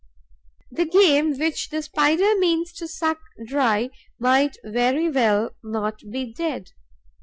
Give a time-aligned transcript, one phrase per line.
[0.71, 6.71] The game which the Spider means to suck dry might very well not be dead.